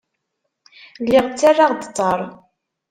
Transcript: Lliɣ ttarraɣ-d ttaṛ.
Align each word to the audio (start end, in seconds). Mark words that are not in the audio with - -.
Lliɣ 1.03 1.25
ttarraɣ-d 1.29 1.81
ttaṛ. 1.85 2.19